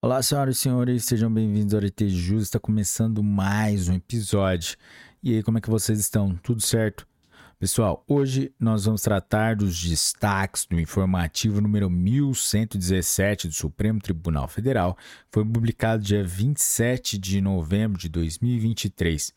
Olá, 0.00 0.22
senhoras 0.22 0.56
e 0.56 0.60
senhores, 0.60 1.04
sejam 1.06 1.28
bem-vindos 1.28 1.74
ao 1.74 1.80
RT 1.80 2.08
Jus. 2.08 2.44
Está 2.44 2.60
começando 2.60 3.20
mais 3.20 3.88
um 3.88 3.94
episódio. 3.94 4.76
E 5.20 5.34
aí, 5.34 5.42
como 5.42 5.58
é 5.58 5.60
que 5.60 5.68
vocês 5.68 5.98
estão? 5.98 6.36
Tudo 6.36 6.60
certo? 6.62 7.04
Pessoal, 7.58 8.04
hoje 8.06 8.52
nós 8.60 8.84
vamos 8.84 9.02
tratar 9.02 9.56
dos 9.56 9.82
destaques 9.82 10.66
do 10.66 10.78
informativo 10.78 11.60
número 11.60 11.90
1117 11.90 13.48
do 13.48 13.54
Supremo 13.54 13.98
Tribunal 13.98 14.46
Federal. 14.46 14.96
Foi 15.32 15.44
publicado 15.44 16.00
dia 16.00 16.22
27 16.22 17.18
de 17.18 17.40
novembro 17.40 17.98
de 17.98 18.08
2023. 18.08 19.34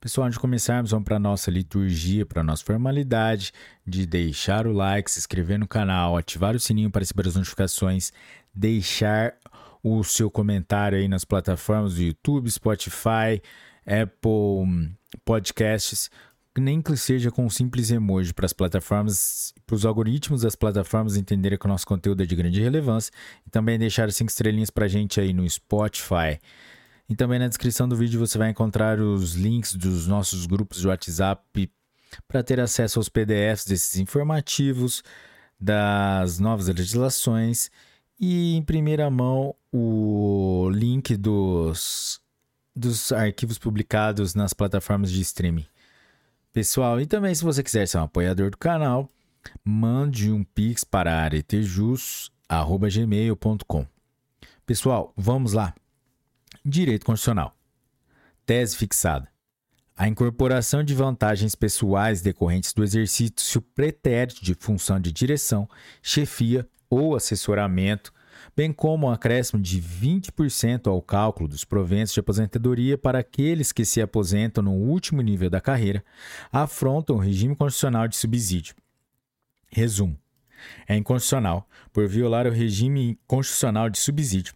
Pessoal, 0.00 0.26
antes 0.26 0.36
de 0.36 0.40
começarmos, 0.40 0.92
vamos 0.92 1.04
para 1.04 1.16
a 1.16 1.20
nossa 1.20 1.50
liturgia, 1.50 2.24
para 2.24 2.40
a 2.40 2.44
nossa 2.44 2.64
formalidade 2.64 3.52
de 3.86 4.06
deixar 4.06 4.66
o 4.66 4.72
like, 4.72 5.10
se 5.10 5.18
inscrever 5.18 5.58
no 5.58 5.68
canal, 5.68 6.16
ativar 6.16 6.56
o 6.56 6.60
sininho 6.60 6.90
para 6.90 7.00
receber 7.00 7.28
as 7.28 7.36
notificações, 7.36 8.12
deixar 8.54 9.34
o 9.84 10.02
seu 10.02 10.30
comentário 10.30 10.96
aí 10.96 11.06
nas 11.06 11.26
plataformas 11.26 11.96
do 11.96 12.02
YouTube, 12.02 12.50
Spotify, 12.50 13.42
Apple 13.86 14.96
Podcasts, 15.26 16.10
nem 16.56 16.80
que 16.80 16.96
seja 16.96 17.30
com 17.30 17.44
um 17.44 17.50
simples 17.50 17.90
emoji 17.90 18.32
para 18.32 18.46
as 18.46 18.54
plataformas, 18.54 19.52
para 19.66 19.76
os 19.76 19.84
algoritmos 19.84 20.40
das 20.40 20.56
plataformas 20.56 21.18
entenderem 21.18 21.58
que 21.58 21.66
o 21.66 21.68
nosso 21.68 21.86
conteúdo 21.86 22.22
é 22.22 22.26
de 22.26 22.34
grande 22.34 22.62
relevância 22.62 23.12
e 23.46 23.50
também 23.50 23.78
deixar 23.78 24.10
cinco 24.10 24.30
estrelinhas 24.30 24.70
para 24.70 24.86
a 24.86 24.88
gente 24.88 25.20
aí 25.20 25.34
no 25.34 25.48
Spotify. 25.48 26.38
E 27.06 27.14
também 27.14 27.38
na 27.38 27.48
descrição 27.48 27.86
do 27.86 27.94
vídeo 27.94 28.18
você 28.18 28.38
vai 28.38 28.48
encontrar 28.48 28.98
os 28.98 29.34
links 29.34 29.74
dos 29.74 30.06
nossos 30.06 30.46
grupos 30.46 30.80
de 30.80 30.88
WhatsApp 30.88 31.70
para 32.26 32.42
ter 32.42 32.58
acesso 32.58 32.98
aos 32.98 33.10
PDFs 33.10 33.66
desses 33.66 33.96
informativos, 33.96 35.02
das 35.60 36.38
novas 36.38 36.68
legislações 36.68 37.70
e 38.18 38.54
em 38.54 38.62
primeira 38.62 39.10
mão 39.10 39.54
o 39.76 40.70
link 40.70 41.16
dos, 41.16 42.20
dos 42.76 43.10
arquivos 43.10 43.58
publicados 43.58 44.32
nas 44.32 44.52
plataformas 44.52 45.10
de 45.10 45.20
streaming. 45.20 45.66
Pessoal, 46.52 47.00
e 47.00 47.06
também 47.06 47.34
se 47.34 47.42
você 47.42 47.60
quiser 47.60 47.88
ser 47.88 47.98
um 47.98 48.02
apoiador 48.02 48.52
do 48.52 48.56
canal, 48.56 49.10
mande 49.64 50.30
um 50.30 50.44
pix 50.44 50.84
para 50.84 51.16
aretejus.gmail.com. 51.16 53.86
Pessoal, 54.64 55.12
vamos 55.16 55.54
lá. 55.54 55.74
Direito 56.64 57.04
Constitucional. 57.04 57.52
Tese 58.46 58.76
fixada. 58.76 59.28
A 59.96 60.06
incorporação 60.06 60.84
de 60.84 60.94
vantagens 60.94 61.56
pessoais 61.56 62.22
decorrentes 62.22 62.72
do 62.72 62.84
exercício 62.84 63.60
pretérito 63.60 64.44
de 64.44 64.54
função 64.54 65.00
de 65.00 65.10
direção, 65.10 65.68
chefia 66.00 66.64
ou 66.88 67.16
assessoramento, 67.16 68.14
bem 68.56 68.72
como 68.72 69.06
um 69.06 69.10
acréscimo 69.10 69.60
de 69.60 69.80
20% 69.80 70.86
ao 70.86 71.02
cálculo 71.02 71.48
dos 71.48 71.64
proventos 71.64 72.12
de 72.12 72.20
aposentadoria 72.20 72.96
para 72.96 73.18
aqueles 73.18 73.72
que 73.72 73.84
se 73.84 74.00
aposentam 74.00 74.62
no 74.62 74.72
último 74.72 75.20
nível 75.20 75.50
da 75.50 75.60
carreira, 75.60 76.04
afrontam 76.52 77.16
o 77.16 77.20
regime 77.20 77.56
constitucional 77.56 78.06
de 78.06 78.16
subsídio. 78.16 78.74
Resumo: 79.70 80.18
é 80.86 80.96
inconstitucional 80.96 81.68
por 81.92 82.06
violar 82.06 82.46
o 82.46 82.50
regime 82.50 83.18
constitucional 83.26 83.90
de 83.90 83.98
subsídio. 83.98 84.54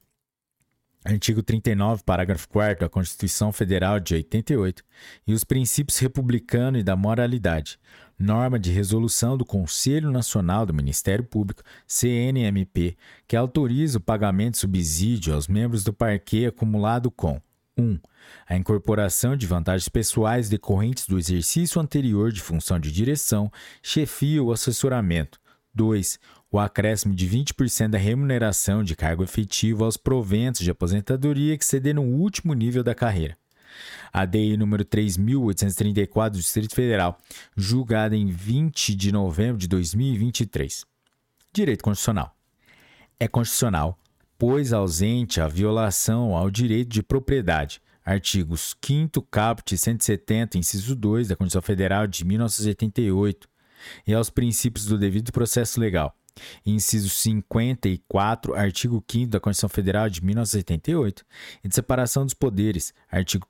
Artigo 1.05 1.43
39, 1.43 2.03
parágrafo 2.05 2.49
4 2.49 2.81
da 2.81 2.89
Constituição 2.89 3.53
Federal 3.53 3.99
de 3.99 4.15
88, 4.15 4.83
e 5.27 5.33
os 5.33 5.45
princípios 5.45 5.99
republicano 5.99 6.77
e 6.77 6.83
da 6.83 6.97
moralidade, 6.97 7.79
norma 8.19 8.59
de 8.59 8.71
resolução 8.71 9.37
do 9.37 9.45
Conselho 9.45 10.11
Nacional 10.11 10.67
do 10.67 10.75
Ministério 10.75 11.25
Público, 11.25 11.63
CNMP, 11.87 12.97
que 13.27 13.37
autoriza 13.37 13.99
o 13.99 14.01
pagamento 14.01 14.55
de 14.55 14.59
subsídio 14.59 15.35
aos 15.35 15.47
membros 15.47 15.85
do 15.85 15.93
parquê 15.93 16.47
acumulado 16.47 17.11
com 17.11 17.41
1. 17.79 17.83
Um, 17.83 17.99
a 18.47 18.57
incorporação 18.57 19.37
de 19.37 19.47
vantagens 19.47 19.89
pessoais 19.89 20.49
decorrentes 20.49 21.07
do 21.07 21.19
exercício 21.19 21.81
anterior 21.81 22.33
de 22.33 22.41
função 22.41 22.81
de 22.81 22.91
direção, 22.91 23.53
chefia 23.83 24.43
ou 24.43 24.53
assessoramento. 24.53 25.39
2 25.75 26.19
o 26.51 26.59
acréscimo 26.59 27.15
de 27.15 27.29
20% 27.29 27.89
da 27.89 27.99
remuneração 27.99 28.83
de 28.83 28.97
cargo 28.97 29.23
efetivo 29.23 29.85
aos 29.85 29.97
proventos 29.97 30.63
de 30.63 30.71
aposentadoria 30.71 31.59
que 31.59 31.65
ceder 31.65 31.95
no 31.95 32.03
último 32.03 32.55
nível 32.55 32.83
da 32.83 32.95
carreira. 32.95 33.37
A 34.13 34.25
DI 34.25 34.57
número 34.57 34.85
3.834 34.85 36.31
do 36.31 36.39
Distrito 36.39 36.75
Federal, 36.75 37.19
julgada 37.57 38.17
em 38.17 38.27
20 38.27 38.95
de 38.95 39.13
novembro 39.13 39.59
de 39.59 39.69
2023. 39.69 40.85
Direito 41.53 41.83
Constitucional. 41.83 42.37
É 43.21 43.27
constitucional, 43.27 43.99
pois 44.39 44.73
ausente 44.73 45.41
a 45.41 45.49
violação 45.49 46.37
ao 46.37 46.51
direito 46.51 46.89
de 46.89 47.03
propriedade. 47.03 47.81
Artigos 48.05 48.77
5 48.85 49.21
caput 49.23 49.77
170, 49.77 50.57
inciso 50.57 50.95
2 50.95 51.29
da 51.29 51.37
Constituição 51.37 51.63
Federal 51.63 52.07
de 52.07 52.25
1988 52.25 53.49
e 54.07 54.15
aos 54.15 54.31
princípios 54.31 54.87
do 54.87 54.97
devido 54.97 55.33
processo 55.33 55.81
legal 55.81 56.17
inciso 56.65 57.09
54, 57.09 58.55
artigo 58.55 59.03
5 59.11 59.31
da 59.31 59.41
Constituição 59.41 59.69
Federal 59.69 60.09
de 60.09 60.25
1988, 60.25 61.25
e 61.65 61.69
de 61.69 61.75
separação 61.75 62.25
dos 62.25 62.35
poderes, 62.35 62.93
artigo, 63.11 63.47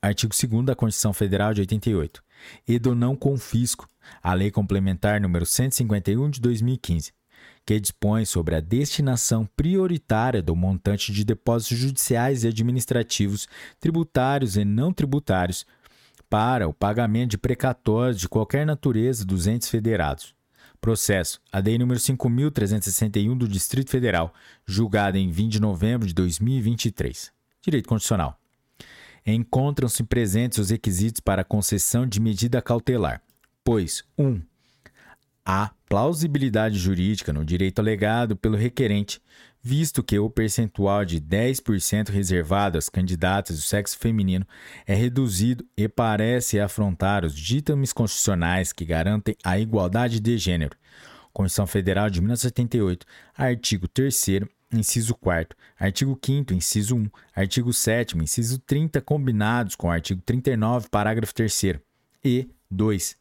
artigo 0.00 0.34
2 0.34 0.64
da 0.64 0.74
Constituição 0.74 1.12
Federal 1.12 1.54
de 1.54 1.60
88, 1.60 2.22
e 2.66 2.78
do 2.78 2.94
não 2.94 3.16
confisco, 3.16 3.88
a 4.22 4.34
Lei 4.34 4.50
Complementar 4.50 5.20
número 5.20 5.46
151 5.46 6.30
de 6.30 6.40
2015, 6.40 7.12
que 7.64 7.78
dispõe 7.78 8.24
sobre 8.24 8.56
a 8.56 8.60
destinação 8.60 9.48
prioritária 9.56 10.42
do 10.42 10.56
montante 10.56 11.12
de 11.12 11.24
depósitos 11.24 11.78
judiciais 11.78 12.44
e 12.44 12.48
administrativos, 12.48 13.46
tributários 13.78 14.56
e 14.56 14.64
não 14.64 14.92
tributários, 14.92 15.64
para 16.28 16.66
o 16.66 16.72
pagamento 16.72 17.32
de 17.32 17.38
precatórios 17.38 18.18
de 18.18 18.28
qualquer 18.28 18.64
natureza 18.64 19.22
dos 19.24 19.46
entes 19.46 19.68
federados 19.68 20.34
Processo. 20.82 21.40
ADI 21.52 21.78
número 21.78 22.00
5.361 22.00 23.38
do 23.38 23.46
Distrito 23.46 23.88
Federal, 23.88 24.34
julgada 24.66 25.16
em 25.16 25.30
20 25.30 25.52
de 25.52 25.60
novembro 25.60 26.08
de 26.08 26.12
2023. 26.12 27.30
Direito 27.62 27.88
Constitucional. 27.88 28.36
Encontram-se 29.24 30.02
presentes 30.02 30.58
os 30.58 30.70
requisitos 30.70 31.20
para 31.20 31.44
concessão 31.44 32.04
de 32.04 32.20
medida 32.20 32.60
cautelar, 32.60 33.22
pois 33.62 34.02
1. 34.18 34.26
Um, 34.26 34.42
plausibilidade 35.88 36.76
jurídica 36.76 37.32
no 37.32 37.44
direito 37.44 37.78
alegado 37.78 38.34
pelo 38.34 38.56
requerente, 38.56 39.22
visto 39.62 40.02
que 40.02 40.18
o 40.18 40.28
percentual 40.28 41.04
de 41.04 41.20
10% 41.20 42.08
reservado 42.08 42.76
às 42.76 42.88
candidatas 42.88 43.56
do 43.56 43.62
sexo 43.62 43.96
feminino 43.96 44.44
é 44.84 44.94
reduzido 44.94 45.64
e 45.76 45.88
parece 45.88 46.58
afrontar 46.58 47.24
os 47.24 47.34
ditames 47.34 47.92
constitucionais 47.92 48.72
que 48.72 48.84
garantem 48.84 49.36
a 49.44 49.58
igualdade 49.58 50.18
de 50.18 50.36
gênero. 50.36 50.76
Constituição 51.32 51.66
Federal 51.66 52.10
de 52.10 52.20
1978, 52.20 53.06
artigo 53.34 53.86
3 53.86 54.26
inciso 54.74 55.14
4 55.14 55.56
artigo 55.78 56.18
5 56.20 56.54
inciso 56.54 56.96
1, 56.96 57.10
artigo 57.36 57.72
7 57.72 58.16
inciso 58.18 58.58
30 58.58 59.00
combinados 59.00 59.76
com 59.76 59.86
o 59.86 59.90
artigo 59.90 60.20
39, 60.22 60.88
parágrafo 60.88 61.34
3 61.34 61.62
e 62.24 62.48
2. 62.70 63.16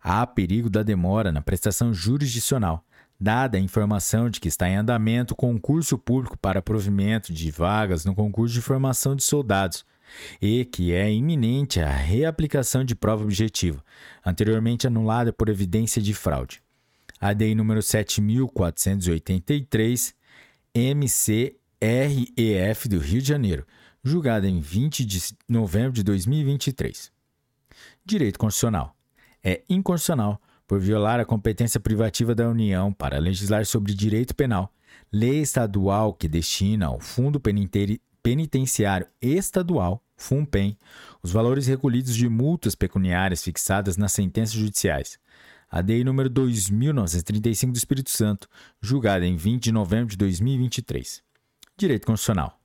Há 0.00 0.26
perigo 0.26 0.70
da 0.70 0.82
demora 0.82 1.30
na 1.30 1.42
prestação 1.42 1.92
jurisdicional 1.92 2.84
dada 3.18 3.58
a 3.58 3.60
informação 3.60 4.30
de 4.30 4.40
que 4.40 4.46
está 4.48 4.68
em 4.68 4.76
andamento 4.76 5.34
concurso 5.34 5.98
público 5.98 6.38
para 6.38 6.62
provimento 6.62 7.32
de 7.32 7.50
vagas 7.50 8.04
no 8.04 8.14
concurso 8.14 8.54
de 8.54 8.60
formação 8.60 9.16
de 9.16 9.24
soldados 9.24 9.84
e 10.40 10.64
que 10.64 10.92
é 10.92 11.12
iminente 11.12 11.80
a 11.80 11.90
reaplicação 11.90 12.84
de 12.84 12.94
prova 12.94 13.24
objetiva, 13.24 13.84
anteriormente 14.24 14.86
anulada 14.86 15.32
por 15.32 15.48
evidência 15.48 16.00
de 16.00 16.14
fraude. 16.14 16.62
ADI 17.20 17.52
número 17.54 17.82
7483 17.82 20.14
MCREF 20.74 21.58
do 22.88 22.98
Rio 22.98 23.20
de 23.20 23.28
Janeiro, 23.28 23.66
julgada 24.02 24.48
em 24.48 24.60
20 24.60 25.04
de 25.04 25.20
novembro 25.48 25.92
de 25.92 26.02
2023. 26.04 27.12
Direito 28.04 28.38
Constitucional. 28.38 28.94
É 29.42 29.62
inconstitucional 29.68 30.40
por 30.68 30.78
violar 30.78 31.18
a 31.18 31.24
competência 31.24 31.80
privativa 31.80 32.34
da 32.34 32.46
União 32.46 32.92
para 32.92 33.18
legislar 33.18 33.64
sobre 33.64 33.94
direito 33.94 34.34
penal, 34.34 34.70
lei 35.10 35.40
estadual 35.40 36.12
que 36.12 36.28
destina 36.28 36.86
ao 36.86 37.00
Fundo 37.00 37.40
Penitenciário 38.22 39.06
Estadual, 39.20 40.04
FUNPEN, 40.14 40.76
os 41.22 41.32
valores 41.32 41.66
recolhidos 41.66 42.14
de 42.14 42.28
multas 42.28 42.74
pecuniárias 42.74 43.42
fixadas 43.42 43.96
nas 43.96 44.12
sentenças 44.12 44.54
judiciais. 44.54 45.18
A 45.70 45.80
DEI 45.80 46.04
número 46.04 46.28
2935 46.28 47.72
do 47.72 47.76
Espírito 47.76 48.10
Santo, 48.10 48.46
julgada 48.80 49.26
em 49.26 49.36
20 49.36 49.64
de 49.64 49.72
novembro 49.72 50.08
de 50.08 50.18
2023. 50.18 51.22
Direito 51.78 52.06
Constitucional. 52.06 52.60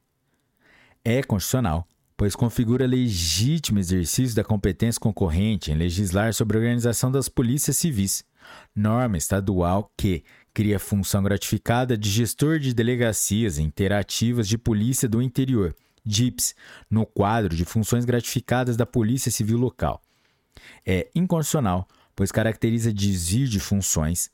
É 1.06 1.24
constitucional 1.24 1.88
pois 2.16 2.36
configura 2.36 2.86
legítimo 2.86 3.80
exercício 3.80 4.36
da 4.36 4.44
competência 4.44 5.00
concorrente 5.00 5.72
em 5.72 5.76
legislar 5.76 6.34
sobre 6.34 6.58
a 6.58 6.60
organização 6.60 7.12
das 7.12 7.28
polícias 7.28 7.78
civis, 7.78 8.24
norma 8.76 9.18
estadual 9.18 9.92
que, 9.98 10.24
cria 10.54 10.80
função 10.80 11.24
gratificada 11.24 11.98
de 11.98 12.10
gestor 12.10 12.60
de 12.60 12.74
delegacias 12.74 13.58
interativas 13.58 14.48
de 14.48 14.58
polícia 14.58 15.10
do 15.10 15.22
interior, 15.22 15.76
DIPS, 16.06 16.54
no 16.90 17.06
quadro 17.06 17.56
de 17.56 17.66
funções 17.66 18.06
gratificadas 18.06 18.78
da 18.78 18.86
Polícia 18.86 19.32
Civil 19.32 19.58
Local. 19.58 20.02
É 20.86 21.10
inconstitucional, 21.16 21.88
pois 22.16 22.32
caracteriza 22.32 22.94
desvio 22.94 23.48
de 23.48 23.60
funções. 23.60 24.30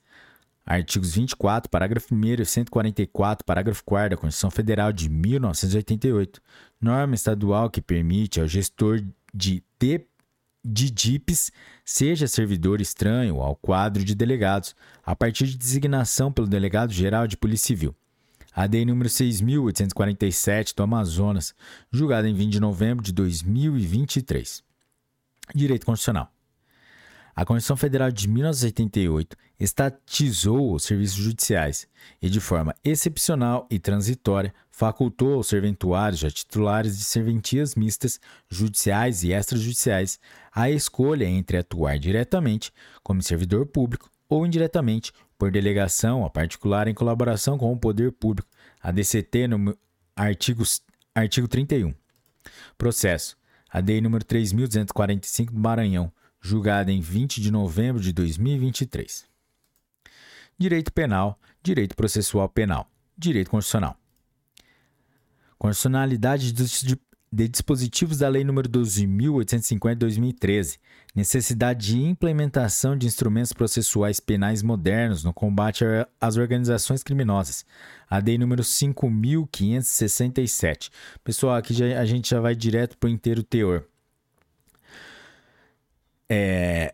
Artigos 0.69 1.16
24, 1.16 1.68
parágrafo 1.68 2.13
1 2.13 2.25
e 2.25 2.45
144, 2.45 3.44
parágrafo 3.44 3.83
4 3.83 4.12
da 4.12 4.21
Constituição 4.21 4.51
Federal 4.51 4.94
de 4.94 5.10
1988, 5.10 6.39
norma 6.80 7.16
estadual 7.16 7.71
que 7.71 7.81
permite 7.81 8.39
ao 8.39 8.48
gestor 8.48 9.01
de, 9.33 9.63
de, 9.80 10.06
de 10.63 10.92
DIPs 10.92 11.51
seja 11.83 12.27
servidor 12.27 12.81
estranho 12.81 13.42
ao 13.42 13.56
quadro 13.56 14.06
de 14.06 14.13
delegados, 14.13 14.75
a 15.04 15.16
partir 15.16 15.48
de 15.48 15.57
designação 15.57 16.31
pelo 16.31 16.45
Delegado-Geral 16.45 17.25
de 17.25 17.36
Polícia 17.36 17.66
Civil. 17.66 17.95
A 18.54 18.68
DEI 18.68 18.86
número 18.86 19.10
6.847 19.10 20.75
do 20.75 20.83
Amazonas, 20.83 21.56
julgada 21.92 22.30
em 22.30 22.33
20 22.36 22.51
de 22.51 22.60
novembro 22.60 23.04
de 23.04 23.12
2023. 23.12 24.63
Direito 25.56 25.88
Constitucional. 25.88 26.31
A 27.39 27.45
Constituição 27.45 27.77
Federal 27.77 28.12
de 28.12 28.27
1988 28.27 29.38
estatizou 29.57 30.74
os 30.74 30.83
serviços 30.83 31.15
judiciais 31.15 31.88
e, 32.21 32.30
de 32.30 32.41
forma 32.41 32.75
excepcional 32.83 33.65
e 33.71 33.80
transitória, 33.80 34.53
facultou 34.69 35.36
aos 35.36 35.47
serventuários 35.47 36.19
já 36.19 36.30
titulares 36.30 36.97
de 36.97 37.06
serventias 37.06 37.75
mistas, 37.75 38.19
judiciais 38.50 39.24
e 39.24 39.31
extrajudiciais, 39.31 40.19
a 40.51 40.69
escolha 40.69 41.24
entre 41.24 41.56
atuar 41.56 41.97
diretamente 41.97 42.74
como 43.01 43.24
servidor 43.24 43.65
público 43.68 44.09
ou 44.27 44.45
indiretamente 44.45 45.13
por 45.38 45.50
delegação 45.50 46.25
a 46.25 46.30
particular 46.30 46.89
em 46.89 46.94
colaboração 46.94 47.57
com 47.57 47.71
o 47.71 47.80
poder 47.80 48.12
público, 48.12 48.50
a 48.81 48.92
DCT 48.92 49.47
no 49.47 49.77
artigo, 50.13 50.65
artigo 51.15 51.47
31. 51.47 51.94
Processo. 52.77 53.38
A 53.71 53.80
DEI 53.80 54.01
número 54.01 54.25
3245 54.25 55.53
do 55.53 55.59
Maranhão, 55.59 56.12
julgada 56.41 56.91
em 56.91 57.01
20 57.01 57.41
de 57.41 57.51
novembro 57.51 58.01
de 58.01 58.13
2023. 58.13 59.27
Direito 60.57 60.91
Penal, 60.91 61.39
Direito 61.63 61.95
Processual 61.95 62.50
Penal, 62.50 62.89
Direito 63.18 63.50
Constitucional. 63.50 63.95
Constitucionalidade 65.57 66.51
de 67.31 67.47
dispositivos 67.47 68.18
da 68.18 68.27
Lei 68.27 68.44
nº 68.44 68.68
12.850 68.68 69.89
de 69.89 70.00
2013, 70.00 70.80
necessidade 71.15 71.88
de 71.88 72.01
implementação 72.01 72.97
de 72.97 73.07
instrumentos 73.07 73.53
processuais 73.53 74.19
penais 74.19 74.62
modernos 74.63 75.24
no 75.24 75.33
combate 75.33 75.85
às 76.19 76.35
organizações 76.38 77.03
criminosas, 77.03 77.65
a 78.09 78.18
Lei 78.18 78.38
nº 78.38 78.62
5.567. 78.62 80.89
Pessoal, 81.24 81.56
aqui 81.56 81.74
já, 81.74 82.00
a 82.00 82.06
gente 82.06 82.30
já 82.30 82.42
vai 82.42 82.56
direto 82.56 82.97
para 82.97 83.07
o 83.07 83.12
inteiro 83.12 83.44
teor. 83.44 83.85
É... 86.29 86.91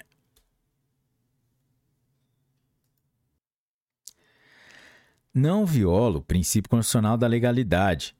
Não 5.33 5.65
viola 5.65 6.19
o 6.19 6.21
princípio 6.21 6.69
constitucional 6.69 7.17
da 7.17 7.27
legalidade. 7.27 8.15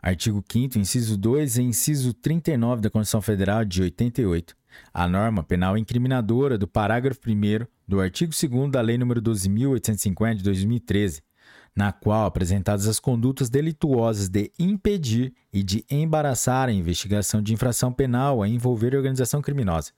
Artigo 0.00 0.42
5 0.48 0.78
inciso 0.78 1.16
2 1.16 1.58
e 1.58 1.62
inciso 1.62 2.14
39 2.14 2.80
da 2.80 2.88
Constituição 2.88 3.20
Federal 3.20 3.64
de 3.64 3.82
88. 3.82 4.56
A 4.94 5.08
norma 5.08 5.42
penal 5.42 5.76
incriminadora 5.76 6.56
do 6.56 6.68
parágrafo 6.68 7.20
1 7.26 7.66
do 7.88 8.00
artigo 8.00 8.32
2 8.32 8.70
da 8.70 8.80
Lei 8.80 8.96
nº 8.96 9.20
12.850 9.20 10.36
de 10.36 10.44
2013, 10.44 11.20
na 11.74 11.90
qual 11.90 12.24
apresentadas 12.24 12.86
as 12.86 13.00
condutas 13.00 13.50
delituosas 13.50 14.28
de 14.28 14.52
impedir 14.56 15.34
e 15.52 15.64
de 15.64 15.84
embaraçar 15.90 16.68
a 16.68 16.72
investigação 16.72 17.42
de 17.42 17.52
infração 17.52 17.92
penal 17.92 18.42
a 18.42 18.48
envolver 18.48 18.94
organização 18.94 19.42
criminosa 19.42 19.90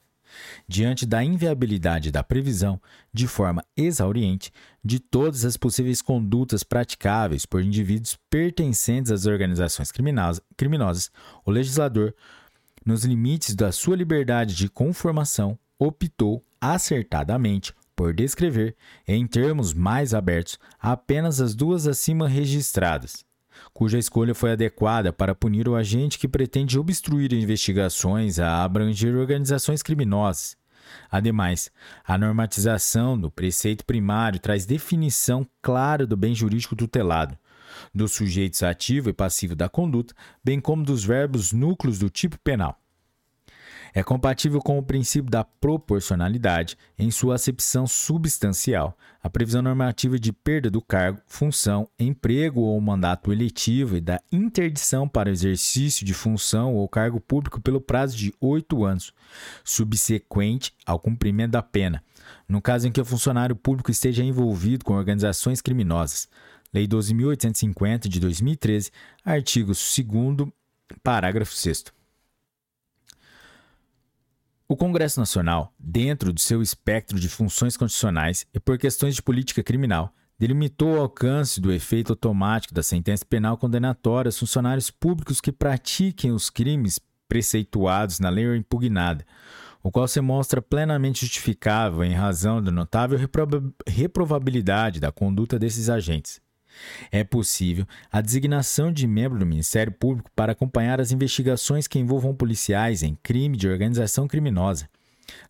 diante 0.67 1.05
da 1.07 1.23
inviabilidade 1.23 2.11
da 2.11 2.23
previsão, 2.23 2.81
de 3.13 3.27
forma 3.27 3.65
exauriente, 3.77 4.53
de 4.85 4.99
todas 4.99 5.45
as 5.45 5.57
possíveis 5.57 6.03
condutas 6.03 6.63
praticáveis 6.63 7.47
por 7.47 7.63
indivíduos 7.63 8.19
pertencentes 8.29 9.11
às 9.11 9.27
organizações 9.27 9.91
criminosas, 9.93 11.11
o 11.45 11.51
legislador, 11.51 12.15
nos 12.85 13.05
limites 13.05 13.55
da 13.55 13.71
sua 13.71 13.97
liberdade 13.97 14.55
de 14.55 14.69
conformação, 14.69 15.59
optou 15.79 16.45
acertadamente 16.61 17.73
por 17.95 18.13
descrever, 18.13 18.77
em 19.07 19.27
termos 19.27 19.73
mais 19.73 20.15
abertos, 20.15 20.59
apenas 20.81 21.41
as 21.41 21.55
duas 21.55 21.87
acima 21.87 22.27
registradas 22.27 23.25
cuja 23.73 23.99
escolha 23.99 24.35
foi 24.35 24.53
adequada 24.53 25.13
para 25.13 25.35
punir 25.35 25.69
o 25.69 25.75
agente 25.75 26.19
que 26.19 26.29
pretende 26.29 26.79
obstruir 26.79 27.33
investigações 27.33 28.39
a 28.39 28.63
abranger 28.63 29.17
organizações 29.17 29.83
criminosas. 29.83 30.57
Ademais, 31.11 31.71
a 32.05 32.19
normatização 32.19 33.19
do 33.19 33.31
preceito 33.31 33.85
primário 33.85 34.41
traz 34.41 34.67
definição 34.67 35.47
clara 35.63 36.07
do 36.07 36.17
bem 36.17 36.35
jurídico 36.35 36.77
tutelado, 36.77 37.39
dos 37.95 38.13
sujeitos 38.13 38.63
ativo 38.63 39.09
e 39.09 39.13
passivo 39.13 39.55
da 39.55 39.69
conduta, 39.69 40.15
bem 40.45 40.61
como 40.61 40.85
dos 40.85 41.05
verbos 41.05 41.53
núcleos 41.53 41.99
do 41.99 42.11
tipo 42.11 42.39
penal. 42.39 42.82
É 43.95 44.03
compatível 44.03 44.59
com 44.61 44.79
o 44.79 44.83
princípio 44.83 45.31
da 45.31 45.45
proporcionalidade 45.45 46.79
em 46.99 47.11
sua 47.11 47.35
acepção 47.35 47.87
substancial, 47.87 48.97
a 49.23 49.29
previsão 49.29 49.61
normativa 49.61 50.19
de 50.19 50.33
perda 50.33 50.71
do 50.71 50.81
cargo, 50.81 51.21
função, 51.27 51.87
emprego 51.99 52.63
ou 52.63 52.81
mandato 52.81 53.31
eletivo 53.31 53.97
e 53.97 54.01
da 54.01 54.19
interdição 54.33 55.07
para 55.07 55.29
o 55.29 55.33
exercício 55.33 56.07
de 56.07 56.15
função 56.15 56.75
ou 56.75 56.89
cargo 56.89 57.21
público 57.21 57.61
pelo 57.61 57.83
prazo 57.83 58.17
de 58.17 58.33
oito 58.41 58.83
anos, 58.83 59.13
subsequente 59.63 60.73
ao 60.87 60.99
cumprimento 60.99 61.53
da 61.53 61.63
pena, 61.63 62.03
no 62.49 62.63
caso 62.63 62.89
em 62.89 62.93
que 62.93 63.01
o 63.01 63.05
funcionário 63.05 63.55
público 63.55 63.91
esteja 63.91 64.25
envolvido 64.25 64.87
com 64.87 64.95
organizações 64.95 65.61
criminosas. 65.61 66.29
Lei 66.73 66.89
12.850 66.89 68.09
de 68.09 68.19
2013, 68.19 68.91
artigo 69.23 69.73
2, 69.73 70.51
parágrafo 71.03 71.53
6. 71.53 72.02
O 74.69 74.77
Congresso 74.77 75.21
Nacional, 75.21 75.75
dentro 75.79 76.33
do 76.33 76.41
seu 76.41 76.63
espectro 76.63 77.19
de 77.19 77.29
funções 77.29 77.77
constitucionais 77.77 78.47
e 78.55 78.61
por 78.61 78.79
questões 78.79 79.15
de 79.15 79.23
política 79.23 79.63
criminal, 79.63 80.15
delimitou 80.39 80.97
o 80.97 81.01
alcance 81.01 81.61
do 81.61 81.73
efeito 81.73 82.13
automático 82.13 82.75
da 82.75 82.83
sentença 82.83 83.25
penal 83.25 83.57
condenatória 83.57 84.29
aos 84.29 84.39
funcionários 84.39 84.91
públicos 84.91 85.41
que 85.41 85.53
pratiquem 85.53 86.33
os 86.33 86.49
crimes 86.49 86.99
preceituados 87.29 88.19
na 88.19 88.29
lei 88.29 88.57
impugnada, 88.57 89.25
o 89.83 89.91
qual 89.91 90.07
se 90.07 90.21
mostra 90.21 90.63
plenamente 90.63 91.21
justificável 91.21 92.05
em 92.05 92.13
razão 92.13 92.63
da 92.63 92.71
notável 92.71 93.19
reprovabilidade 93.87 95.01
da 95.01 95.11
conduta 95.11 95.59
desses 95.59 95.89
agentes. 95.89 96.41
É 97.11 97.23
possível 97.25 97.87
a 98.11 98.21
designação 98.21 98.93
de 98.93 99.07
membro 99.07 99.39
do 99.39 99.47
Ministério 99.47 99.93
Público 99.93 100.31
para 100.35 100.53
acompanhar 100.53 101.01
as 101.01 101.13
investigações 101.13 101.87
que 101.87 101.99
envolvam 101.99 102.35
policiais 102.35 103.03
em 103.03 103.17
crime 103.23 103.57
de 103.57 103.69
organização 103.69 104.27
criminosa. 104.27 104.89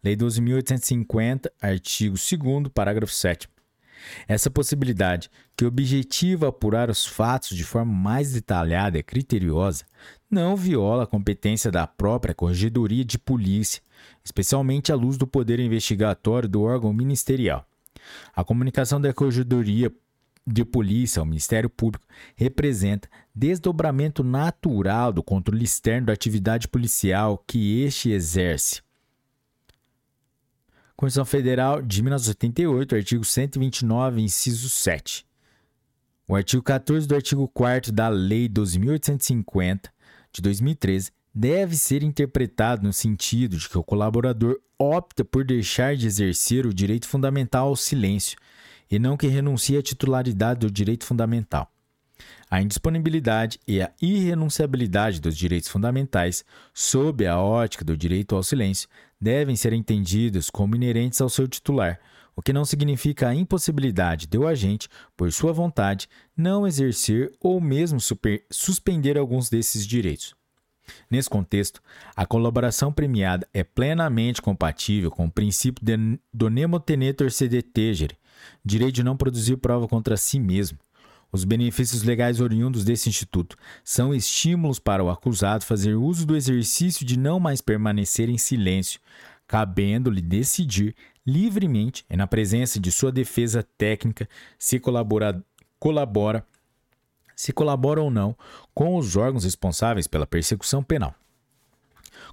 Lei 0.02 0.17
12.850, 0.17 1.50
artigo 1.61 2.17
2, 2.17 2.69
parágrafo 2.73 3.12
7. 3.12 3.49
Essa 4.26 4.50
possibilidade, 4.50 5.31
que 5.57 5.64
objetiva 5.64 6.49
apurar 6.49 6.91
os 6.91 7.07
fatos 7.07 7.57
de 7.57 7.64
forma 7.64 7.93
mais 7.93 8.33
detalhada 8.33 8.99
e 8.99 9.02
criteriosa, 9.02 9.85
não 10.31 10.57
viola 10.57 11.05
a 11.05 11.07
competência 11.07 11.71
da 11.71 11.87
própria 11.87 12.35
Corregedoria 12.35 13.05
de 13.05 13.19
Polícia, 13.19 13.83
especialmente 14.25 14.91
à 14.91 14.95
luz 14.95 15.17
do 15.17 15.26
poder 15.26 15.61
investigatório 15.61 16.49
do 16.49 16.62
órgão 16.62 16.93
ministerial. 16.93 17.67
A 18.35 18.43
comunicação 18.43 19.00
da 19.00 19.12
Corregedoria 19.12 19.93
de 20.46 20.64
polícia 20.64 21.20
ao 21.20 21.26
Ministério 21.26 21.70
Público 21.70 22.06
representa 22.34 23.08
desdobramento 23.34 24.25
natural 24.25 25.12
do 25.12 25.22
controle 25.22 25.64
externo 25.64 26.06
da 26.06 26.12
atividade 26.12 26.68
policial 26.68 27.42
que 27.46 27.82
este 27.82 28.11
exerce. 28.11 28.82
Constituição 30.96 31.25
Federal 31.25 31.82
de 31.82 32.02
1988, 32.02 32.94
artigo 32.94 33.25
129, 33.25 34.20
inciso 34.20 34.68
7. 34.68 35.26
O 36.28 36.37
artigo 36.37 36.62
14 36.62 37.08
do 37.08 37.14
artigo 37.14 37.49
4 37.49 37.90
da 37.92 38.08
Lei 38.08 38.49
12.850 38.49 39.90
de 40.32 40.40
2013 40.40 41.11
deve 41.34 41.76
ser 41.76 42.02
interpretado 42.02 42.82
no 42.82 42.92
sentido 42.92 43.56
de 43.56 43.68
que 43.68 43.78
o 43.78 43.82
colaborador 43.82 44.61
opta 44.78 45.25
por 45.25 45.44
deixar 45.44 45.96
de 45.96 46.06
exercer 46.06 46.66
o 46.66 46.75
direito 46.75 47.08
fundamental 47.08 47.68
ao 47.68 47.76
silêncio 47.76 48.37
e 48.92 48.99
não 48.99 49.16
que 49.16 49.26
renuncie 49.26 49.78
à 49.78 49.82
titularidade 49.82 50.61
do 50.61 50.70
direito 50.70 51.06
fundamental. 51.06 51.72
A 52.50 52.61
indisponibilidade 52.61 53.58
e 53.66 53.80
a 53.80 53.90
irrenunciabilidade 54.02 55.18
dos 55.18 55.34
direitos 55.34 55.70
fundamentais, 55.70 56.44
sob 56.75 57.26
a 57.26 57.40
ótica 57.40 57.87
do 57.87 57.96
direito 57.96 58.37
ao 58.37 58.42
silêncio, 58.42 58.87
devem 59.18 59.56
ser 59.56 59.72
entendidos 59.72 60.50
como 60.50 60.76
inerentes 60.76 61.22
ao 61.22 61.30
seu 61.30 61.49
titular, 61.49 61.99
o 62.37 62.42
que 62.42 62.52
não 62.52 62.66
significa 62.66 63.28
a 63.28 63.34
impossibilidade 63.34 64.26
de 64.26 64.37
o 64.37 64.46
agente, 64.46 64.90
por 65.16 65.32
sua 65.32 65.54
vontade, 65.54 66.06
não 66.37 66.66
exercer 66.66 67.32
ou 67.40 67.62
mesmo 67.62 67.99
super, 67.99 68.44
suspender 68.50 69.16
alguns 69.16 69.49
desses 69.49 69.87
direitos. 69.87 70.34
Nesse 71.11 71.30
contexto, 71.30 71.80
a 72.14 72.26
colaboração 72.26 72.92
premiada 72.92 73.49
é 73.54 73.64
plenamente 73.64 74.42
compatível 74.42 75.11
com 75.11 75.25
o 75.25 75.30
princípio 75.30 75.82
de, 75.82 75.96
do 76.32 76.50
nemo 76.50 76.78
tenetur 76.78 77.30
sede 77.30 77.62
tegere, 77.62 78.16
direito 78.64 78.96
de 78.96 79.02
não 79.02 79.16
produzir 79.16 79.56
prova 79.56 79.88
contra 79.88 80.16
si 80.16 80.38
mesmo. 80.38 80.78
Os 81.30 81.44
benefícios 81.44 82.02
legais 82.02 82.40
oriundos 82.40 82.84
desse 82.84 83.08
instituto 83.08 83.56
são 83.82 84.14
estímulos 84.14 84.78
para 84.78 85.02
o 85.02 85.08
acusado 85.08 85.64
fazer 85.64 85.94
uso 85.94 86.26
do 86.26 86.37
exercício 86.37 87.06
de 87.06 87.18
não 87.18 87.40
mais 87.40 87.61
permanecer 87.61 88.28
em 88.28 88.37
silêncio, 88.37 89.00
cabendo-lhe 89.46 90.20
decidir 90.20 90.94
livremente 91.26 92.04
e 92.11 92.16
na 92.16 92.26
presença 92.26 92.78
de 92.78 92.92
sua 92.92 93.11
defesa 93.11 93.66
técnica 93.78 94.28
se 94.58 94.78
colabora, 94.78 95.42
colabora 95.78 96.44
se 97.34 97.52
colabora 97.52 98.00
ou 98.00 98.11
não 98.11 98.37
com 98.75 98.96
os 98.96 99.16
órgãos 99.16 99.44
responsáveis 99.44 100.06
pela 100.06 100.26
persecução 100.26 100.82
penal. 100.82 101.14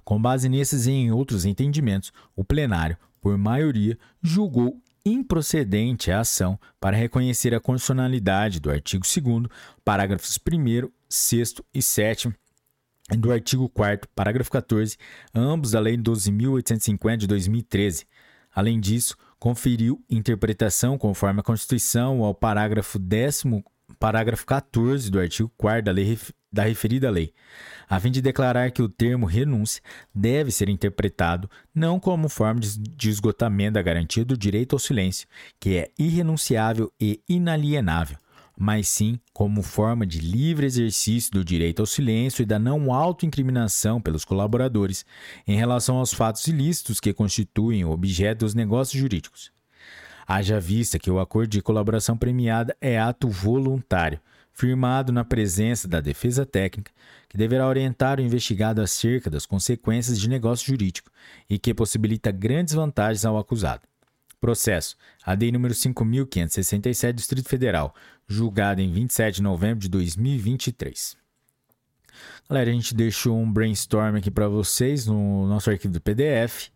Com 0.04 0.20
base 0.20 0.48
nesses 0.48 0.86
e 0.86 0.92
em 0.92 1.10
outros 1.10 1.44
entendimentos, 1.44 2.12
o 2.36 2.44
plenário, 2.44 2.96
por 3.20 3.36
maioria, 3.36 3.98
julgou 4.22 4.80
improcedente 5.04 6.10
a 6.10 6.20
ação 6.20 6.58
para 6.78 6.96
reconhecer 6.96 7.54
a 7.54 7.60
constitucionalidade 7.60 8.60
do 8.60 8.70
artigo 8.70 9.04
2 9.04 9.46
parágrafos 9.84 10.38
1 10.38 10.90
6 11.08 11.54
e 11.74 11.82
7 11.82 12.32
e 13.12 13.16
do 13.16 13.32
artigo 13.32 13.68
4 13.68 14.08
parágrafo 14.14 14.50
14, 14.50 14.96
ambos 15.34 15.72
da 15.72 15.80
Lei 15.80 15.96
12.850 15.96 17.16
de 17.16 17.26
2013. 17.26 18.06
Além 18.54 18.78
disso, 18.78 19.16
conferiu 19.38 20.02
interpretação 20.08 20.96
conforme 20.96 21.40
a 21.40 21.42
Constituição 21.42 22.22
ao 22.22 22.34
parágrafo 22.34 22.98
10 22.98 23.44
parágrafo 23.98 24.46
14 24.46 25.10
do 25.10 25.18
artigo 25.18 25.50
4 25.56 25.84
da, 25.84 25.92
lei, 25.92 26.18
da 26.52 26.64
referida 26.64 27.10
lei, 27.10 27.32
a 27.88 27.98
fim 28.00 28.10
de 28.10 28.20
declarar 28.20 28.70
que 28.70 28.82
o 28.82 28.88
termo 28.88 29.26
renúncia 29.26 29.82
deve 30.14 30.50
ser 30.50 30.68
interpretado 30.68 31.48
não 31.74 32.00
como 32.00 32.28
forma 32.28 32.60
de 32.60 33.10
esgotamento 33.10 33.74
da 33.74 33.82
garantia 33.82 34.24
do 34.24 34.36
direito 34.36 34.74
ao 34.74 34.80
silêncio, 34.80 35.28
que 35.58 35.76
é 35.76 35.90
irrenunciável 35.98 36.92
e 37.00 37.20
inalienável, 37.28 38.16
mas 38.56 38.88
sim 38.88 39.18
como 39.32 39.62
forma 39.62 40.04
de 40.04 40.20
livre 40.20 40.66
exercício 40.66 41.32
do 41.32 41.44
direito 41.44 41.80
ao 41.80 41.86
silêncio 41.86 42.42
e 42.42 42.46
da 42.46 42.58
não 42.58 42.92
autoincriminação 42.92 44.00
pelos 44.00 44.24
colaboradores 44.24 45.04
em 45.46 45.56
relação 45.56 45.96
aos 45.96 46.12
fatos 46.12 46.46
ilícitos 46.46 47.00
que 47.00 47.12
constituem 47.12 47.84
o 47.84 47.90
objeto 47.90 48.40
dos 48.40 48.54
negócios 48.54 49.00
jurídicos. 49.00 49.50
Haja 50.26 50.60
vista 50.60 50.98
que 50.98 51.10
o 51.10 51.18
acordo 51.18 51.50
de 51.50 51.62
colaboração 51.62 52.16
premiada 52.16 52.76
é 52.80 52.98
ato 52.98 53.28
voluntário, 53.28 54.20
firmado 54.60 55.10
na 55.10 55.24
presença 55.24 55.88
da 55.88 56.02
defesa 56.02 56.44
técnica, 56.44 56.92
que 57.30 57.38
deverá 57.38 57.66
orientar 57.66 58.18
o 58.18 58.22
investigado 58.22 58.82
acerca 58.82 59.30
das 59.30 59.46
consequências 59.46 60.20
de 60.20 60.28
negócio 60.28 60.66
jurídico 60.66 61.10
e 61.48 61.58
que 61.58 61.72
possibilita 61.72 62.30
grandes 62.30 62.74
vantagens 62.74 63.24
ao 63.24 63.38
acusado. 63.38 63.88
Processo. 64.38 64.96
ADI 65.24 65.50
número 65.50 65.72
5.567, 65.72 67.12
Distrito 67.14 67.48
Federal, 67.48 67.94
julgado 68.28 68.82
em 68.82 68.92
27 68.92 69.36
de 69.36 69.42
novembro 69.42 69.78
de 69.78 69.88
2023. 69.88 71.16
Galera, 72.46 72.68
a 72.68 72.72
gente 72.74 72.94
deixou 72.94 73.38
um 73.38 73.50
brainstorm 73.50 74.16
aqui 74.16 74.30
para 74.30 74.46
vocês 74.46 75.06
no 75.06 75.46
nosso 75.46 75.70
arquivo 75.70 75.94
do 75.94 76.02
PDF. 76.02 76.68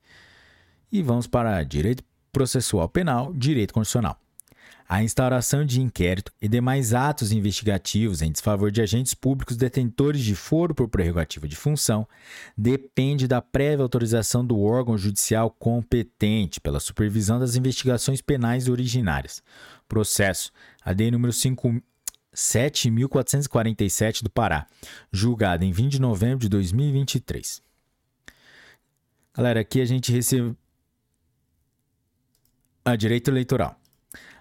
E 0.90 1.02
vamos 1.02 1.26
para 1.26 1.62
direito 1.62 2.02
processual 2.32 2.88
penal, 2.88 3.30
direito 3.34 3.74
constitucional. 3.74 4.23
A 4.86 5.02
instauração 5.02 5.64
de 5.64 5.80
inquérito 5.80 6.30
e 6.40 6.46
demais 6.46 6.92
atos 6.92 7.32
investigativos 7.32 8.20
em 8.20 8.30
desfavor 8.30 8.70
de 8.70 8.82
agentes 8.82 9.14
públicos 9.14 9.56
detentores 9.56 10.20
de 10.20 10.34
foro 10.34 10.74
por 10.74 10.88
prerrogativa 10.88 11.48
de 11.48 11.56
função 11.56 12.06
depende 12.56 13.26
da 13.26 13.40
prévia 13.40 13.82
autorização 13.82 14.44
do 14.44 14.60
órgão 14.60 14.98
judicial 14.98 15.50
competente 15.50 16.60
pela 16.60 16.80
supervisão 16.80 17.38
das 17.38 17.56
investigações 17.56 18.20
penais 18.20 18.68
originárias. 18.68 19.42
Processo 19.88 20.52
AD 20.84 21.10
número 21.10 21.32
5 21.32 21.82
7.447 22.34 24.22
do 24.22 24.28
Pará, 24.28 24.66
julgado 25.12 25.64
em 25.64 25.70
20 25.70 25.92
de 25.92 26.00
novembro 26.00 26.40
de 26.40 26.48
2023. 26.48 27.62
Galera, 29.36 29.60
aqui 29.60 29.80
a 29.80 29.84
gente 29.84 30.12
recebe, 30.12 30.56
a 32.84 32.96
direito 32.96 33.30
eleitoral. 33.30 33.78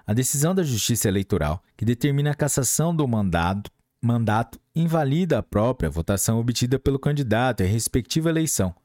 A 0.06 0.14
decisão 0.14 0.54
da 0.54 0.64
Justiça 0.64 1.08
Eleitoral, 1.08 1.64
que 1.78 1.86
determina 1.86 2.32
a 2.32 2.36
cassação 2.36 2.94
do 2.94 3.08
mandato, 3.08 3.72
mandato 4.02 4.60
invalida 4.76 5.38
a 5.38 5.44
própria 5.44 5.90
votação 5.90 6.40
obtida 6.40 6.78
pelo 6.78 7.00
candidato 7.00 7.62
e 7.62 7.66
a 7.66 7.70
respectiva 7.70 8.30
eleição, 8.30 8.76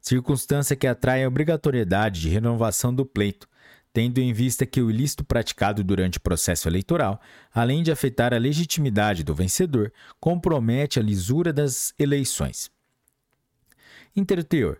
circunstância 0.00 0.76
que 0.76 0.86
atrai 0.86 1.24
a 1.24 1.28
obrigatoriedade 1.28 2.20
de 2.20 2.28
renovação 2.28 2.94
do 2.94 3.04
pleito, 3.04 3.48
tendo 3.92 4.18
em 4.18 4.32
vista 4.32 4.64
que 4.64 4.80
o 4.80 4.88
ilícito 4.88 5.24
praticado 5.24 5.82
durante 5.82 6.18
o 6.18 6.20
processo 6.20 6.68
eleitoral, 6.68 7.20
além 7.52 7.82
de 7.82 7.90
afetar 7.90 8.32
a 8.32 8.38
legitimidade 8.38 9.24
do 9.24 9.34
vencedor, 9.34 9.92
compromete 10.20 11.00
a 11.00 11.02
lisura 11.02 11.52
das 11.52 11.92
eleições. 11.98 12.70
Interteor. 14.14 14.78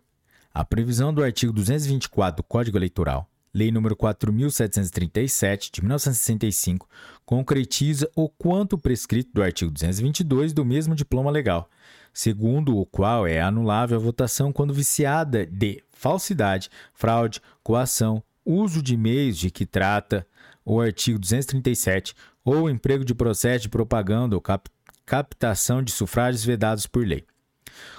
A 0.55 0.65
previsão 0.65 1.13
do 1.13 1.25
artigo 1.25 1.53
224 1.53 2.37
do 2.37 2.47
Código 2.47 2.79
Eleitoral 2.79 3.29
Lei 3.53 3.71
nº 3.71 3.95
4.737, 3.97 5.71
de 5.73 5.81
1965, 5.81 6.89
concretiza 7.25 8.11
o 8.15 8.29
quanto 8.29 8.79
prescrito 8.79 9.31
do 9.33 9.43
artigo 9.43 9.71
222 9.71 10.53
do 10.53 10.65
mesmo 10.65 10.95
diploma 10.95 11.31
legal, 11.31 11.69
segundo 12.13 12.77
o 12.77 12.87
qual 12.87 13.27
é 13.27 13.41
anulável 13.41 13.97
a 13.97 14.03
votação 14.03 14.53
quando 14.53 14.75
viciada 14.75 15.47
de 15.47 15.83
falsidade, 15.91 16.71
fraude, 16.93 17.41
coação, 17.63 18.23
uso 18.45 18.83
de 18.83 18.97
meios 18.97 19.37
de 19.37 19.51
que 19.51 19.67
trata 19.67 20.27
o 20.65 20.81
artigo 20.81 21.19
237 21.19 22.15
ou 22.45 22.71
emprego 22.71 23.05
de 23.05 23.15
processo 23.15 23.63
de 23.63 23.69
propaganda 23.69 24.35
ou 24.35 24.41
cap 24.41 24.71
captação 25.05 25.83
de 25.83 25.91
sufrágios 25.91 26.45
vedados 26.45 26.87
por 26.87 27.07
lei. 27.07 27.25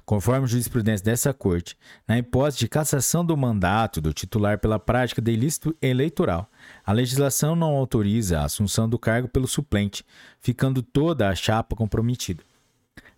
Conforme 0.06 0.48
jurisprudência 0.48 1.06
dessa 1.06 1.34
Corte, 1.34 1.78
na 2.08 2.18
hipótese 2.18 2.60
de 2.60 2.68
cassação 2.68 3.24
do 3.24 3.36
mandato 3.38 4.02
do 4.02 4.14
titular 4.14 4.60
pela 4.60 4.80
prática 4.80 5.22
de 5.22 5.32
ilícito 5.32 5.76
eleitoral, 5.82 6.50
a 6.86 6.92
legislação 6.92 7.56
não 7.56 7.76
autoriza 7.76 8.40
a 8.40 8.46
assunção 8.46 8.90
do 8.90 8.98
cargo 8.98 9.28
pelo 9.28 9.48
suplente, 9.48 10.06
ficando 10.40 10.82
toda 10.82 11.30
a 11.30 11.36
chapa 11.36 11.76
comprometida. 11.76 12.44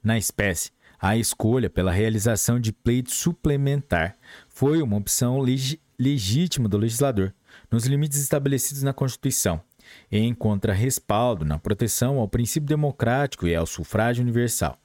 Na 0.04 0.18
espécie, 0.18 0.72
a 1.00 1.18
escolha 1.18 1.70
pela 1.70 1.92
realização 1.92 2.60
de 2.60 2.72
pleito 2.72 3.12
suplementar 3.12 4.16
foi 4.48 4.82
uma 4.82 4.98
opção 4.98 5.40
leg 5.40 5.80
legítima 5.98 6.68
do 6.68 6.78
legislador, 6.78 7.34
nos 7.70 7.86
limites 7.86 8.20
estabelecidos 8.20 8.82
na 8.82 8.92
Constituição, 8.92 9.62
e 10.12 10.20
encontra 10.20 10.74
respaldo 10.74 11.46
na 11.46 11.60
proteção 11.60 12.18
ao 12.18 12.28
princípio 12.28 12.68
democrático 12.68 13.48
e 13.48 13.56
ao 13.56 13.66
sufrágio 13.66 14.24
universal, 14.24 14.78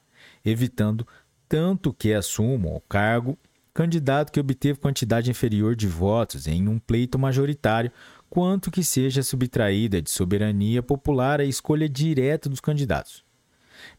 evitando 0.45 1.07
tanto 1.47 1.93
que 1.93 2.13
assumam 2.13 2.75
o 2.75 2.81
cargo 2.81 3.37
candidato 3.77 4.31
que 4.31 4.39
obteve 4.39 4.79
quantidade 4.79 5.29
inferior 5.29 5.75
de 5.75 5.87
votos 5.87 6.47
em 6.47 6.67
um 6.67 6.79
pleito 6.79 7.19
majoritário, 7.19 7.91
quanto 8.27 8.71
que 8.71 8.83
seja 8.83 9.21
subtraída 9.21 10.01
de 10.01 10.09
soberania 10.09 10.81
popular 10.81 11.39
a 11.39 11.45
escolha 11.45 11.87
direta 11.87 12.49
dos 12.49 12.59
candidatos. 12.59 13.23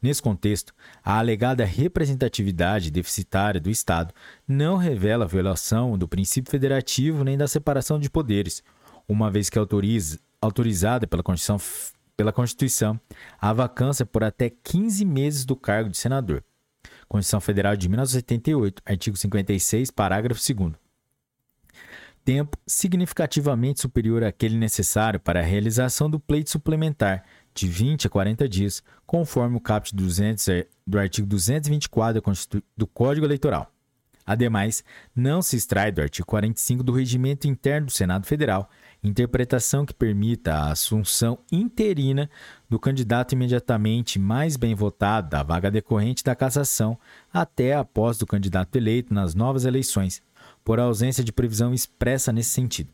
Nesse 0.03 0.21
contexto, 0.21 0.75
a 1.05 1.19
alegada 1.19 1.65
representatividade 1.65 2.91
deficitária 2.91 3.61
do 3.61 3.71
Estado 3.71 4.13
não 4.49 4.77
revela 4.77 5.29
violação 5.29 5.97
do 5.97 6.09
princípio 6.09 6.51
federativo 6.51 7.23
nem 7.23 7.39
da 7.39 7.47
separação 7.47 8.01
de 8.01 8.11
poderes, 8.11 8.65
uma 9.09 9.31
vez 9.31 9.49
que 9.49 9.61
autoriza, 9.61 10.19
autorizada 10.43 11.07
pela 11.07 11.23
Constituição, 11.23 11.61
pela 12.17 12.33
Constituição 12.33 13.01
a 13.41 13.53
vacância 13.53 14.05
por 14.05 14.25
até 14.25 14.51
15 14.51 15.05
meses 15.05 15.45
do 15.45 15.55
cargo 15.55 15.89
de 15.89 15.97
senador. 15.97 16.43
Constituição 17.09 17.41
Federal 17.41 17.77
de 17.77 17.89
1988, 17.89 18.83
artigo 18.85 19.17
56, 19.17 19.91
parágrafo 19.91 20.41
2 20.55 20.75
tempo 22.29 22.59
significativamente 22.67 23.81
superior 23.81 24.23
àquele 24.23 24.59
necessário 24.59 25.19
para 25.19 25.41
a 25.41 25.43
realização 25.43 26.11
do 26.11 26.21
pleito 26.21 26.51
suplementar, 26.51 27.25
de 27.55 27.67
20 27.67 28.07
a 28.07 28.11
40 28.11 28.47
dias, 28.47 28.83
conforme 29.07 29.57
o 29.57 29.61
caput 29.61 29.97
200 29.97 30.67
do 30.87 30.99
artigo 30.99 31.27
224 31.27 32.23
do 32.77 32.87
Código 32.87 33.25
Eleitoral. 33.25 33.73
Ademais, 34.29 34.85
não 35.17 35.41
se 35.41 35.57
extrai 35.57 35.91
do 35.91 36.03
artigo 36.03 36.27
45 36.27 36.83
do 36.83 36.93
Regimento 36.93 37.49
Interno 37.49 37.87
do 37.87 37.93
Senado 37.93 38.27
Federal 38.27 38.69
interpretação 39.03 39.87
que 39.87 39.95
permita 39.95 40.53
a 40.53 40.73
assunção 40.73 41.39
interina 41.51 42.29
do 42.69 42.79
candidato 42.79 43.33
imediatamente 43.33 44.19
mais 44.19 44.55
bem 44.57 44.75
votado 44.75 45.31
da 45.31 45.43
vaga 45.43 45.71
decorrente 45.71 46.23
da 46.23 46.35
cassação 46.35 46.99
até 47.33 47.75
a 47.75 47.85
posse 47.85 48.21
do 48.21 48.27
candidato 48.27 48.77
eleito 48.77 49.15
nas 49.15 49.35
novas 49.35 49.65
eleições, 49.65 50.21
por 50.63 50.79
ausência 50.79 51.25
de 51.25 51.33
previsão 51.33 51.73
expressa 51.73 52.31
nesse 52.31 52.51
sentido. 52.51 52.91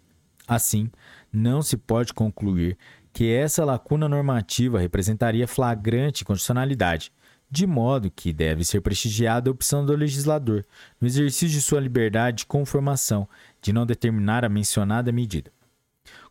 Assim, 0.47 0.89
não 1.33 1.63
se 1.63 1.77
pode 1.77 2.15
concluir 2.15 2.79
que 3.13 3.33
essa 3.33 3.65
lacuna 3.65 4.09
normativa 4.09 4.79
representaria 4.79 5.49
flagrante 5.49 6.25
constitucionalidade, 6.25 7.11
de 7.55 7.69
modo 7.69 8.11
que 8.11 8.33
deve 8.33 8.65
ser 8.65 8.81
prestigiada 8.81 9.49
a 9.49 9.53
opção 9.53 9.87
do 9.87 9.95
legislador, 9.95 10.67
no 11.01 11.07
exercício 11.07 11.51
de 11.51 11.63
sua 11.63 11.79
liberdade 11.79 12.39
de 12.39 12.47
conformação, 12.47 13.29
de 13.63 13.73
não 13.73 13.87
determinar 13.87 14.45
a 14.45 14.49
mencionada 14.49 15.13
medida. 15.13 15.53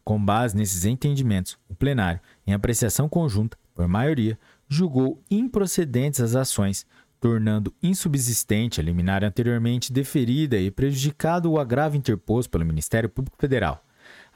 Com 0.03 0.23
base 0.23 0.53
nesses 0.53 0.83
entendimentos, 0.83 1.57
o 1.69 1.73
plenário, 1.73 2.19
em 2.45 2.51
apreciação 2.51 3.07
conjunta, 3.07 3.57
por 3.73 3.87
maioria, 3.87 4.37
julgou 4.67 5.23
improcedentes 5.31 6.19
as 6.19 6.35
ações, 6.35 6.85
tornando 7.21 7.73
insubsistente 7.81 8.81
a 8.81 8.83
liminar 8.83 9.23
anteriormente 9.23 9.93
deferida 9.93 10.57
e 10.57 10.69
prejudicado 10.69 11.49
o 11.49 11.57
agravo 11.57 11.95
interposto 11.95 12.51
pelo 12.51 12.65
Ministério 12.65 13.07
Público 13.07 13.37
Federal, 13.39 13.81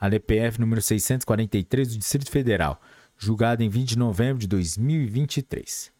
a 0.00 0.08
DPF 0.08 0.58
número 0.58 0.80
643 0.80 1.88
do 1.88 1.98
Distrito 1.98 2.30
Federal, 2.30 2.80
julgada 3.18 3.62
em 3.62 3.68
20 3.68 3.90
de 3.90 3.98
novembro 3.98 4.38
de 4.38 4.46
2023. 4.46 5.97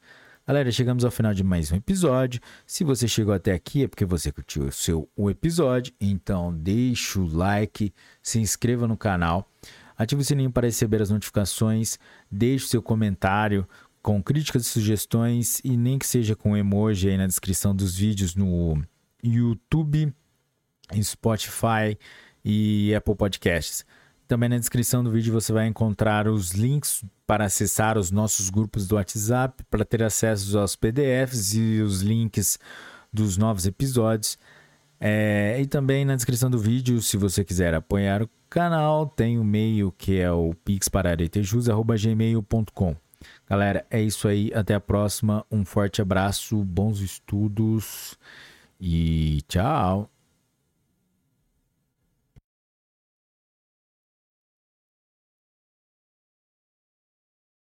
Galera, 0.49 0.73
chegamos 0.73 1.05
ao 1.05 1.11
final 1.11 1.35
de 1.35 1.45
mais 1.45 1.71
um 1.71 1.77
episódio. 1.77 2.41
Se 2.67 2.83
você 2.83 3.07
chegou 3.07 3.35
até 3.35 3.53
aqui 3.53 3.85
é 3.85 3.87
porque 3.87 4.07
você 4.07 4.33
curtiu 4.33 4.63
o 4.63 4.73
seu 4.73 5.07
o 5.15 5.29
episódio, 5.29 5.93
então 6.01 6.55
deixa 6.55 7.21
o 7.21 7.27
like, 7.27 7.93
se 8.23 8.41
inscreva 8.41 8.89
no 8.89 8.97
canal, 8.97 9.47
ative 9.95 10.23
o 10.23 10.25
sininho 10.25 10.51
para 10.51 10.67
receber 10.67 11.03
as 11.03 11.11
notificações, 11.11 11.99
deixe 12.31 12.65
o 12.65 12.69
seu 12.69 12.81
comentário 12.81 13.69
com 14.01 14.23
críticas 14.23 14.63
e 14.63 14.71
sugestões 14.71 15.61
e 15.63 15.77
nem 15.77 15.99
que 15.99 16.07
seja 16.07 16.35
com 16.35 16.57
emoji 16.57 17.11
aí 17.11 17.19
na 17.19 17.27
descrição 17.27 17.77
dos 17.77 17.95
vídeos 17.95 18.35
no 18.35 18.83
YouTube, 19.23 20.11
Spotify 21.03 21.99
e 22.43 22.95
Apple 22.95 23.17
Podcasts. 23.17 23.85
Também 24.29 24.49
na 24.51 24.59
descrição 24.59 25.03
do 25.03 25.11
vídeo 25.11 25.33
você 25.33 25.51
vai 25.55 25.67
encontrar 25.67 26.29
os 26.29 26.53
links 26.53 27.03
para 27.27 27.47
acessar 27.47 27.97
os 27.97 28.11
nossos 28.11 28.51
grupos 28.51 28.87
do 28.87 28.97
WhatsApp, 28.97 29.65
para 29.71 29.87
ter 29.87 30.03
acesso 30.03 30.59
aos 30.59 30.77
PDFs 30.77 31.55
e 31.55 31.81
os 31.81 32.03
links 32.03 32.59
dos 33.11 33.39
novos 33.39 33.67
episódios. 33.67 34.37
É, 35.01 35.57
e 35.59 35.67
também 35.67 36.05
na 36.05 36.15
descrição 36.15 36.51
do 36.51 36.59
vídeo, 36.59 37.01
se 37.01 37.17
você 37.17 37.43
quiser 37.43 37.73
apoiar 37.73 38.23
o 38.23 38.29
canal, 38.51 39.07
tem 39.07 39.39
o 39.39 39.43
e-mail 39.43 39.91
que 39.97 40.19
é 40.19 40.31
o 40.31 40.53
pixpararetejus.gmail.com. 40.63 42.97
Galera, 43.49 43.87
é 43.91 44.03
isso 44.03 44.29
aí. 44.29 44.53
Até 44.55 44.75
a 44.75 44.81
próxima. 44.81 45.43
Um 45.51 45.65
forte 45.65 46.03
abraço, 46.03 46.63
bons 46.65 47.01
estudos 47.01 48.19
e 48.79 49.41
tchau. 49.49 50.11